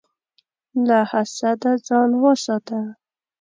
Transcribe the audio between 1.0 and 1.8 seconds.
حسده